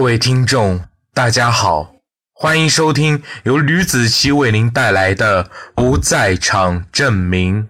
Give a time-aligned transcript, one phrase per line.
[0.00, 1.92] 各位听众，大家好，
[2.32, 7.64] 欢迎收听由吕子奇为您带来的《不在场证明》。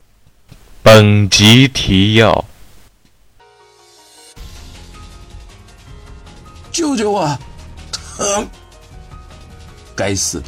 [0.81, 2.45] 本集提要：
[6.71, 7.37] 救救我！
[8.17, 8.49] 疼！
[9.97, 10.41] 该死，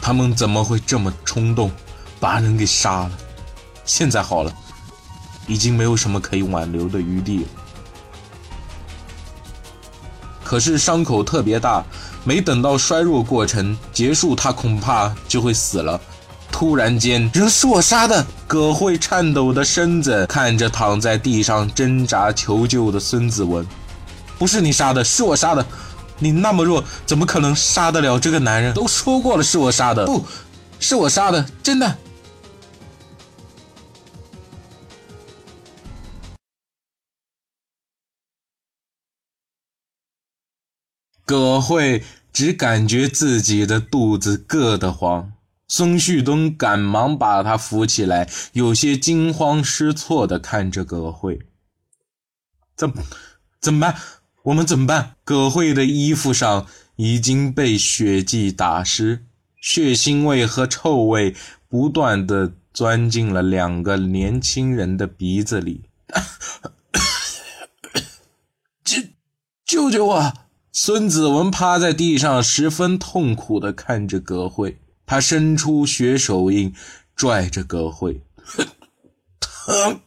[0.00, 1.72] 他们怎么会这么冲动，
[2.20, 3.10] 把人给杀了？
[3.84, 4.54] 现在好了，
[5.48, 7.48] 已经没有什么可以挽留的余地了。
[10.46, 11.84] 可是伤口特别大，
[12.22, 16.00] 没等到衰弱过程结束，他恐怕就会死了。
[16.52, 18.24] 突然间，人是我杀的！
[18.46, 23.66] 葛慧颤抖的身子看着躺在地上挣扎求救的孙子文，
[24.38, 25.66] 不是你杀的，是我杀的。
[26.20, 28.72] 你那么弱，怎么可能杀得了这个男人？
[28.72, 30.24] 都说过了，是我杀的，不
[30.78, 31.96] 是我杀的，真的。
[41.26, 45.32] 葛慧只感觉自己的肚子硌得慌，
[45.66, 51.40] 孙旭东赶忙把她扶起来，有些惊慌失措地看着葛慧
[52.76, 52.92] ：“怎
[53.60, 53.96] 怎么办？
[54.44, 59.24] 我们怎么办？”葛慧的衣服上已经被血迹打湿，
[59.60, 61.34] 血腥味和臭味
[61.68, 65.86] 不断地钻进了两个年轻人的鼻子里。
[68.84, 69.02] 救
[69.64, 70.32] 救救我！
[70.78, 74.78] 孙子文趴在地上，十分痛苦地看着葛慧。
[75.06, 76.74] 他伸出血手印，
[77.16, 78.20] 拽着葛慧。
[79.40, 80.00] 疼！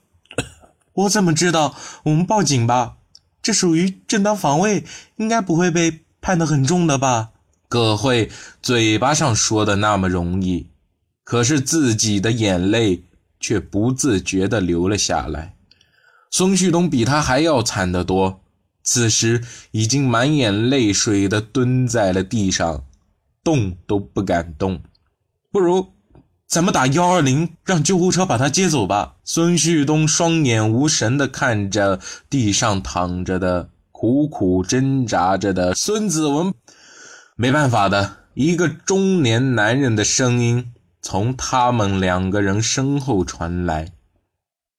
[0.93, 1.75] 我怎么知道？
[2.03, 2.97] 我们报警吧。
[3.41, 4.83] 这属于正当防卫，
[5.15, 7.31] 应该不会被判得很重的吧？
[7.67, 8.29] 葛慧
[8.61, 10.67] 嘴巴上说的那么容易，
[11.23, 13.05] 可是自己的眼泪
[13.39, 15.55] 却不自觉地流了下来。
[16.29, 18.41] 孙旭东比他还要惨得多。
[18.91, 22.85] 此时已经满眼泪水的蹲在了地上，
[23.43, 24.81] 动都不敢动。
[25.51, 25.89] 不如
[26.47, 29.17] 咱们打幺二零，让救护车把他接走吧。
[29.23, 31.99] 孙旭东双眼无神的看着
[32.31, 36.51] 地上躺着的、苦苦挣扎着的孙子文。
[37.35, 43.91] 没办法的，一个中年男人的声音从他们两个人身后传来。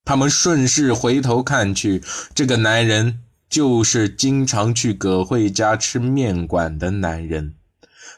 [0.03, 2.03] 他们顺势回头看去，
[2.35, 3.19] 这个男人。
[3.51, 7.55] 就是经常去葛慧家吃面馆的男人，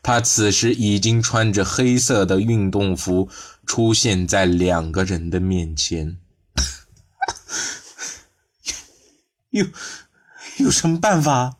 [0.04, 3.28] 他此时已经穿着黑色的运动服，
[3.66, 6.18] 出现在两个人的面前。
[9.50, 9.66] 有
[10.58, 11.58] 有什么办法？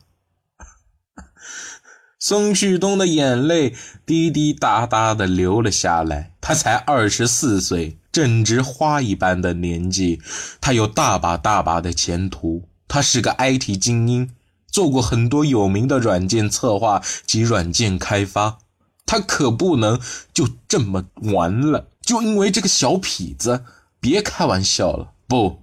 [2.20, 3.74] 宋旭东的眼泪
[4.06, 6.32] 滴滴答答的流了下来。
[6.40, 10.22] 他才二十四岁，正值花一般的年纪，
[10.60, 12.68] 他有大把大把的前途。
[12.94, 14.30] 他是个 IT 精英，
[14.68, 18.58] 做过很多有名的软件策划及软件开发。
[19.04, 20.00] 他可不能
[20.32, 23.64] 就这么完了，就因为这个小痞子，
[23.98, 25.10] 别开玩笑了。
[25.26, 25.60] 不，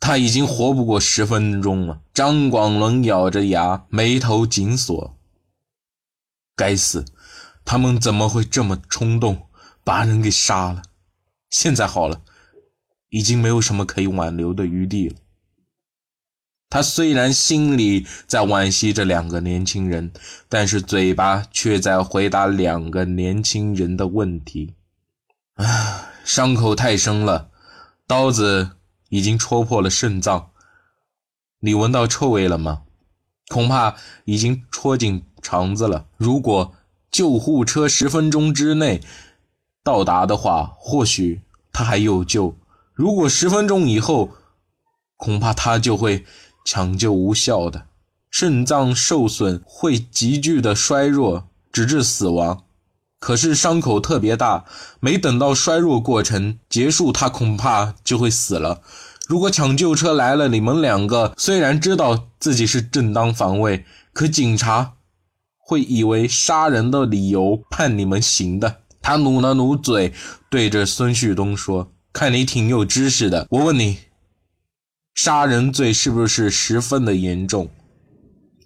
[0.00, 2.00] 他已经活不过十分钟了。
[2.14, 5.18] 张广伦咬着牙，眉头紧锁。
[6.56, 7.04] 该死，
[7.66, 9.48] 他们怎么会这么冲动，
[9.84, 10.80] 把人给杀了？
[11.50, 12.22] 现在好了。
[13.08, 15.16] 已经没有什么可以挽留的余地了。
[16.68, 20.12] 他虽然心里在惋惜这两个年轻人，
[20.48, 24.74] 但是嘴巴却在回答两个年轻人的问题。
[25.54, 27.50] 啊，伤口太深了，
[28.06, 28.72] 刀子
[29.08, 30.50] 已经戳破了肾脏。
[31.60, 32.82] 你闻到臭味了吗？
[33.48, 33.94] 恐怕
[34.24, 36.08] 已经戳进肠子了。
[36.16, 36.74] 如果
[37.12, 39.00] 救护车十分钟之内
[39.84, 41.40] 到达的话，或许
[41.72, 42.56] 他还有救。
[42.96, 44.30] 如果十分钟以后，
[45.18, 46.24] 恐怕他就会
[46.64, 47.88] 抢救无效的，
[48.30, 52.64] 肾脏受损会急剧的衰弱，直至死亡。
[53.18, 54.64] 可是伤口特别大，
[54.98, 58.80] 没等到衰弱过程结束，他恐怕就会死了。
[59.28, 63.84] 如果抢救车来了，你们两个虽然知道自己是正当防卫，
[64.14, 64.94] 可警察
[65.58, 68.76] 会以为杀人的理由判你们刑的。
[69.02, 70.14] 他努了努嘴，
[70.48, 71.92] 对着孙旭东说。
[72.16, 73.98] 看你挺有知识的，我问你，
[75.14, 77.68] 杀人罪是不是十分的严重？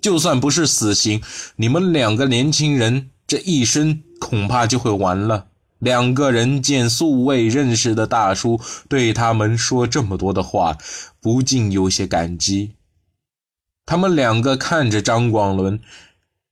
[0.00, 1.20] 就算不是死刑，
[1.56, 5.48] 你们两个年轻人这一生恐怕就会完了。
[5.80, 10.78] 两个人见素未认识的大叔对他们说这么多的话，
[11.20, 12.76] 不禁有些感激。
[13.84, 15.80] 他们两个看着张广伦，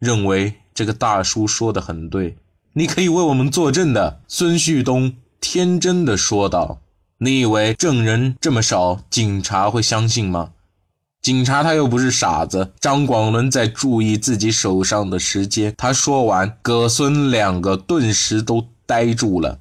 [0.00, 2.36] 认为这个大叔说的很对。
[2.72, 6.80] 你可以为我们作证的，孙旭东天真的说道。
[7.20, 10.52] 你以为证人这么少，警察会相信吗？
[11.20, 12.72] 警察他又不是傻子。
[12.78, 15.74] 张广伦在注意自己手上的时间。
[15.76, 19.58] 他说完，葛孙两个顿时都呆住了。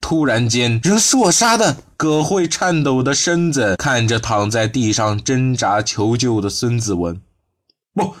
[0.00, 1.76] 突然间，人是我杀的。
[1.96, 7.20] 葛慧颤抖的身子看着躺在地上挣扎求救的孙子文，
[7.94, 8.16] 不，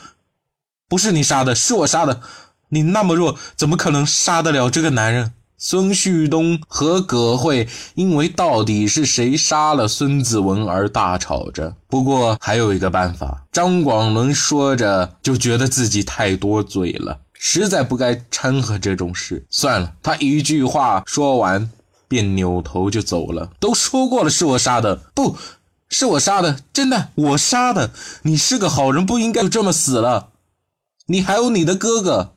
[0.88, 2.20] 不是你杀的，是我杀的。
[2.68, 5.32] 你那么弱，怎么可能杀得了这个男人？
[5.62, 11.76] 孙旭东和葛慧因为到底是谁杀了孙子文而大吵着。
[11.86, 19.44] 不过还有一个办法，张广伦说着就觉得自己太多嘴了，实在不该掺和这种事。
[19.50, 21.70] 算了，他一句话说完。
[22.08, 23.52] 便扭头就走了。
[23.60, 25.36] 都说过了，是我杀的，不
[25.88, 27.92] 是我杀的，真的，我杀的。
[28.22, 30.30] 你是个好人，不应该就这么死了。
[31.06, 32.32] 你还有你的哥哥。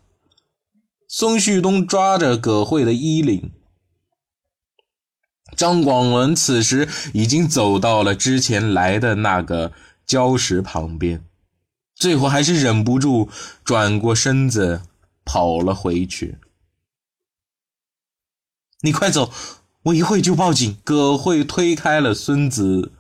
[1.16, 3.52] 孙旭东抓着葛慧的衣领。
[5.56, 9.74] 张广文此时已经走到了之前来的那个
[10.08, 11.24] 礁石旁边，
[11.94, 13.30] 最后还是忍不住
[13.64, 14.82] 转过身子
[15.24, 16.40] 跑了回去。
[18.82, 19.32] 你快走！
[19.84, 20.78] 我一会就报警。
[20.84, 22.92] 葛慧推开了孙子，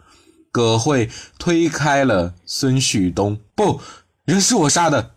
[0.52, 3.40] 葛慧推开了孙旭东。
[3.56, 3.82] 不，
[4.26, 5.16] 人是我杀的，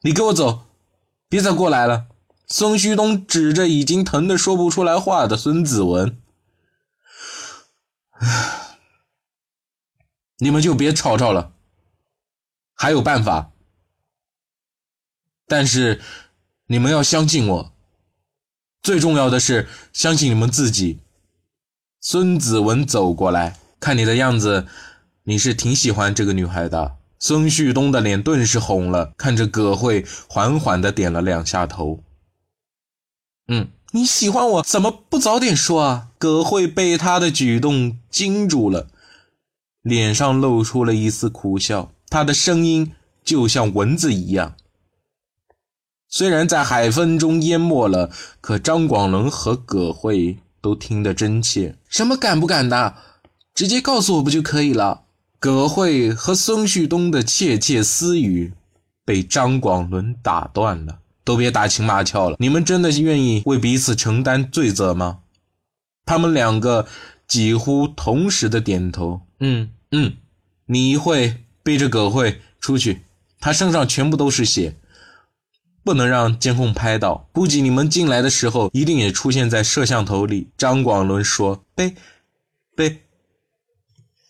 [0.00, 0.62] 你给我走，
[1.28, 2.06] 别再过来了。
[2.48, 6.18] 孙旭东指着已经疼得说不出来话的孙子文
[10.40, 11.52] ：“你们就别吵吵了，
[12.74, 13.50] 还有办法，
[15.46, 16.00] 但是
[16.68, 17.72] 你们要相信我，
[18.82, 21.00] 最重要的是相信你们自己。”
[22.00, 24.66] 孙子文走过来，看你的样子，
[25.24, 26.96] 你是挺喜欢这个女孩的。
[27.18, 32.02] 孙旭东的脸顿时红了，看着葛慧，缓缓的点了两下头。
[33.48, 36.08] 嗯，你喜欢我，怎么不早点说啊？
[36.18, 38.88] 葛慧被他的举动惊住了，
[39.82, 42.92] 脸上露出了一丝苦笑，他的声音
[43.24, 44.54] 就像蚊子一样，
[46.08, 48.10] 虽然在海风中淹没了，
[48.40, 50.38] 可张广伦和葛慧。
[50.60, 52.96] 都听得真切，什么敢不敢的，
[53.54, 55.04] 直接告诉我不就可以了？
[55.38, 58.52] 葛慧和孙旭东的窃窃私语
[59.04, 60.98] 被张广伦打断了，
[61.28, 65.18] 都别打情骂俏了，你们真的愿意为彼此承担罪责吗？
[66.06, 66.86] 他们两个
[67.26, 70.14] 几乎同时的点头，嗯嗯，
[70.64, 73.02] 你一会背着葛慧出去，
[73.40, 74.76] 她身上全部都是血。
[75.84, 80.48] 不能让监控拍到，估计你们进来的时候一定也出现在摄像头里。
[80.56, 81.94] 张广伦说：“背，
[82.74, 83.02] 背，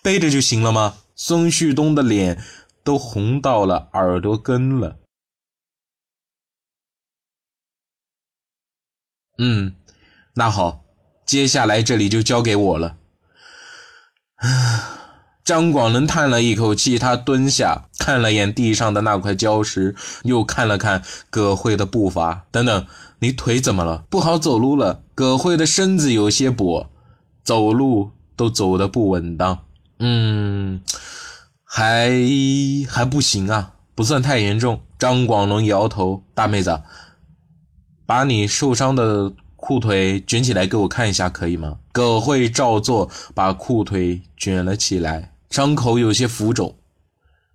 [0.02, 2.42] 背着就行了吗？”孙旭东的脸
[2.82, 4.98] 都红到了耳朵根了。
[9.38, 9.74] 嗯，
[10.34, 10.84] 那好，
[11.24, 12.96] 接下来这里就交给我了。
[15.44, 22.46] 张广伦叹了一口气，他蹲下，看了眼地上的那块礁石，又看了看葛慧的步伐。
[22.50, 22.86] 等等，
[23.20, 24.04] 你腿怎么了？
[24.10, 25.02] 不好走路了？
[25.14, 26.88] 葛慧的身子有些跛，
[27.42, 29.60] 走路都走得不稳当。
[30.00, 30.82] 嗯，
[31.64, 32.12] 还
[32.88, 34.82] 还不行啊，不算太严重。
[34.98, 36.82] 张广龙摇头，大妹子，
[38.08, 39.30] 把你受伤的。
[39.60, 41.78] 裤腿卷起来给我看一下，可以吗？
[41.90, 46.76] 葛慧照做，把裤腿卷了起来，伤口有些浮肿，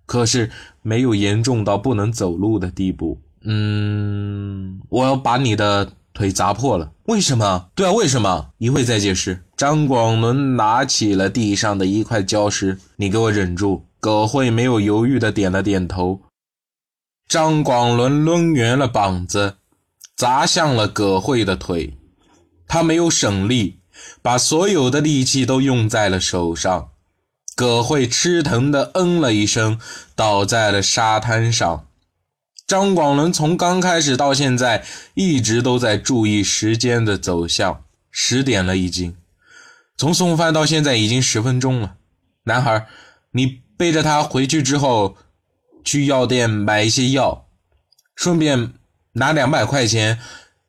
[0.04, 0.50] 可是
[0.82, 3.18] 没有严重到不能走路的地步。
[3.42, 6.92] 嗯，我要把你的腿砸破了。
[7.06, 7.70] 为什么？
[7.74, 8.50] 对啊，为什么？
[8.58, 9.42] 一会再解释。
[9.56, 13.86] 张广伦拿起了地上的一块礁石，你给我忍住。
[13.98, 16.20] 葛慧没有犹豫的点了点头。
[17.26, 19.54] 张广伦抡圆了膀子，
[20.16, 21.98] 砸向了葛慧的腿。
[22.66, 23.80] 他没有省力，
[24.22, 26.90] 把所有的力气都用在了手上。
[27.56, 29.78] 葛慧吃疼的嗯了一声，
[30.16, 31.86] 倒在了沙滩上。
[32.66, 39.14] 张广伦从刚开始到现在一直都在注意时间的走向，十点了已经。
[39.96, 41.96] 从送饭到现在已经十分钟了。
[42.44, 42.86] 男孩，
[43.32, 45.16] 你背着他回去之后，
[45.84, 47.46] 去药店买一些药，
[48.16, 48.72] 顺便
[49.14, 50.20] 拿两百块钱，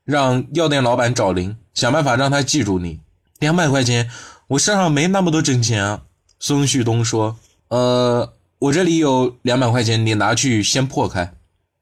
[0.04, 1.58] 让药店老板找零。
[1.74, 3.02] 想办法让他记住你。
[3.40, 4.10] 两百块钱，
[4.48, 6.04] 我身上没那么多真钱啊。
[6.40, 7.38] 孙旭东说
[7.68, 11.34] ：“呃，我这里有两百块钱，你拿去先破开。”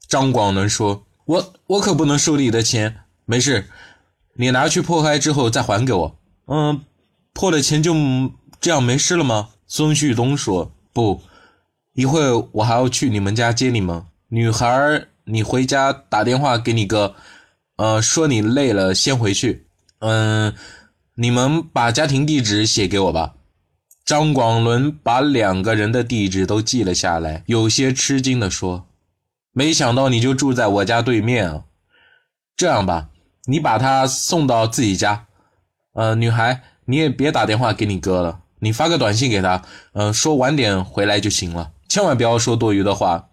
[0.08, 3.68] 张广能说：“我我可不能收你的钱，没事，
[4.34, 6.82] 你拿去破开之后再还给我。”嗯，
[7.32, 7.94] 破了钱就
[8.60, 9.50] 这样没事了吗？
[9.66, 11.22] 孙旭东说：“不，
[11.94, 12.20] 一会
[12.52, 14.04] 我还要去你们家接你们。
[14.28, 17.14] 女孩，你回家打电话给你哥，
[17.76, 19.66] 呃，说你累了先回去。”
[20.00, 20.54] 嗯，
[21.14, 23.34] 你们把家庭地址写给我吧。
[24.04, 28.86] 张广伦把两个人的地址都记了下来，有些吃惊地说
[29.52, 31.64] ：“没想到你就住在我家对面啊！
[32.54, 33.08] 这样吧，
[33.46, 35.26] 你把他送到自己家。
[35.94, 39.62] 呃，女孩，你也别打电话给你哥了，你发个短信给他，
[39.92, 43.30] 呃，说晚点回来就行了，千万不要说多余的话。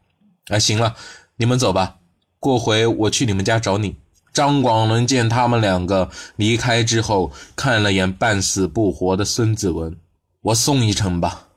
[0.48, 0.95] 啊，行了，
[1.41, 1.95] 你们走吧，
[2.39, 3.95] 过回我去你们家找你。”
[4.31, 9.98] 张广伦见他们两个离开之后，看了眼半死不活的孙子文。
[10.43, 11.48] 我送一程吧，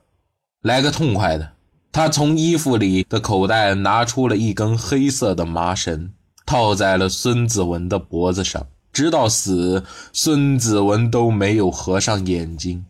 [0.63, 1.51] 来个痛快的。
[1.91, 6.11] 他从衣服里的口袋拿出了一根黑色的麻绳，
[6.47, 12.83] 套在了孙子文的脖子上，直到死，孙子文都没有合上眼睛。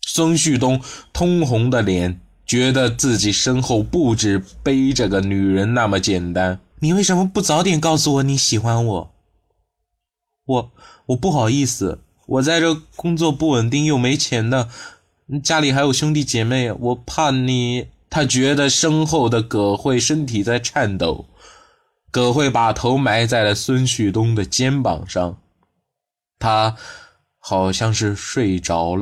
[0.00, 0.80] 孙旭东
[1.12, 6.60] 通红的脸，觉得自己身后不止背着个女人那么简单。
[6.80, 9.14] 你为什么不早点告诉我你喜欢我？
[10.46, 10.72] 我
[11.06, 12.00] 我不好意思。
[12.26, 14.68] 我在这工作不稳定又没钱的，
[15.42, 17.88] 家里还有兄弟姐妹，我怕你。
[18.10, 21.26] 他觉得身后的葛慧身体在颤抖，
[22.12, 25.36] 葛慧把头埋在了孙旭东的肩膀上，
[26.38, 26.76] 他
[27.40, 28.92] 好像是睡着了。